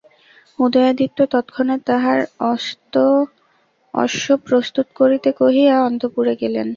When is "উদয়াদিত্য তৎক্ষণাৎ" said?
0.59-1.81